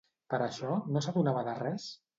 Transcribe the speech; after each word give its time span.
Per 0.33 0.39
això, 0.45 0.79
no 0.97 1.05
s'adonava 1.09 1.47
de 1.51 1.59
res? 1.65 1.91